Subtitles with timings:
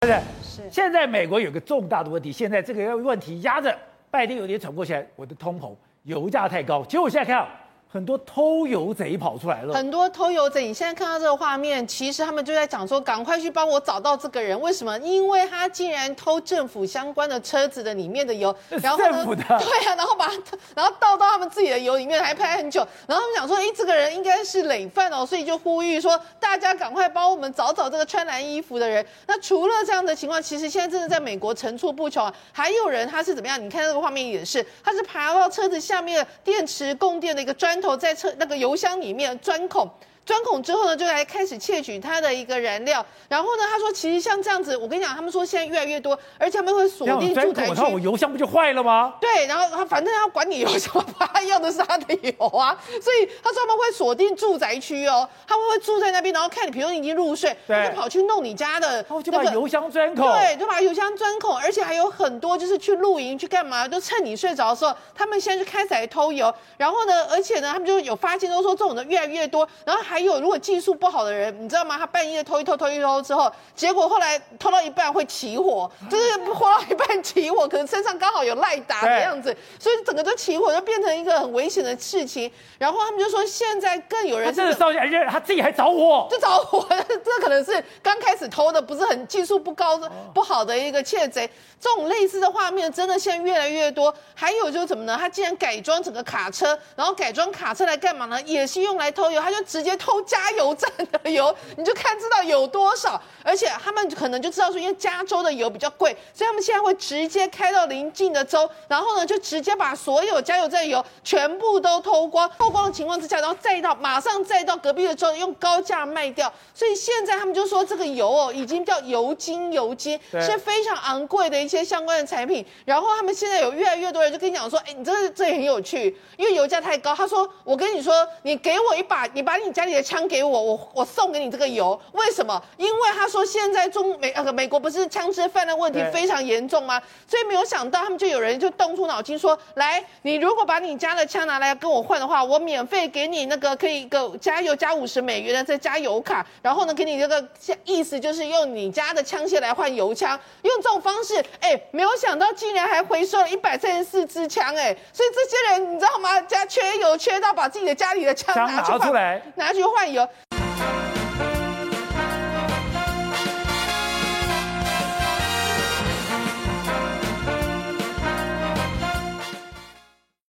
[0.00, 0.20] 对不对？
[0.42, 0.62] 是。
[0.70, 3.76] 现在美国有个重大的问题，现在这个问题压着
[4.10, 5.74] 拜登有点喘不过气来，我的通膨，
[6.04, 6.84] 油价太高。
[6.84, 7.46] 结果我现在看。
[7.90, 10.66] 很多偷油贼跑出来了，很多偷油贼。
[10.66, 14.58] 你现在看到这个画面，其实他们就在讲说，赶快去帮我找到这个人。
[14.60, 14.98] 为什么？
[14.98, 20.34] 因为他竟然偷政府相关的车子的里面的油， 然后政府的， 对啊，然后把它，
[20.76, 22.86] 然后倒到他们自己的油里面，还拍很久。
[23.06, 29.04] 然后他们讲说，哎，这个人应该是累犯哦，所以就呼吁说，大家赶快帮我们找找这个穿蓝衣服的人。
[29.26, 32.34] 那除了这样的情况，其实现在真的在美国层出不穷啊。
[32.52, 33.58] 还有人他是怎么样？
[33.58, 39.88] 你看这个画面也是，他是爬到车子下面电池供电的一个头，在车那个油箱里面钻孔。
[40.28, 43.02] 钻孔之后呢，就来开始窃取它的一个燃料。
[43.30, 47.74] 然后呢，他说其实像这样子，我跟你讲，他们说现在越来越多，而且他们会锁定住宅区。
[47.74, 49.14] 那我油箱不就坏了吗？
[49.22, 52.76] 对，然后他反正他管你油箱，他要的是他的油啊。
[53.00, 60.30] 所以他说他们会锁定住宅区哦，他们会住在那边，然后看你，比如你已经入睡，他就跑去弄你家的，就把油箱钻孔。
[60.30, 66.54] 对，就把油箱钻孔，而且还有很多就是去露营去干嘛，就趁你睡着的时候，他们现在就开始来偷油。
[66.76, 69.66] 然后呢，而且呢，他们就有发现都说这种的越来越多。
[69.86, 71.96] 然后还有如果技术不好的人，你知道吗？
[71.98, 82.50] 他半夜偷一偷，偷一偷之后，结果后来偷到一半会起火， 就是偷到一半起火，可能身上刚好有赖打的样子，所以整个都起火，就变成一个很危险的事情。
[82.78, 91.48] 然后他们就说，现在更有人真的烧起来，他自己还着火，就着火，这可能是刚开始偷的，不是很技术不高的不好的一个窃贼。
[91.80, 94.12] 这种类似的画面真的现在越来越多。
[94.34, 95.16] 还有就是怎么呢？
[95.18, 98.40] 他竟然改装整个卡车，然后改装卡车来干嘛呢？
[98.42, 100.88] 也是用来偷油，他就直接偷加油站。
[101.22, 130.78] 的油， 你就看知道有多少，而且他们可能就知道说，因为加州的油比较贵，所以他们现在会直接开到邻近的州，然后呢，就直接把所有加油站的油全部都偷光，偷光的情况之下，然后再到马上再到隔壁的州用高价卖掉，所以现在他们就说这个油哦，已经叫油精，油精是非常昂贵的一些相关的产品，然后他们现在有越来越多人就跟你讲说，哎，你这个这也很有趣，因为油价太高，他说我跟你说，你给我一把，你把你家里的枪给我，我。
[130.94, 132.60] 我送给你这个油，为什么？
[132.76, 137.00] 因为他说现在中美呃美国不是枪支泛滥问题非常严重吗？
[137.26, 147.46] 所以没有想到他们就有人就动出脑筋说，来，你如果把你家的枪拿来跟我换的话，我免费给你那个可以个加油加五十美元的这加油卡，然后呢给你这个
[147.84, 156.40] 意思就是用你家的枪械来换油枪，用这种方式，哎，没有想到竟然还回收了一百三十四支枪，哎，所以这些人你知道吗？
[156.42, 160.28] 家缺油缺到把自己的家里的枪拿出来，拿去换油。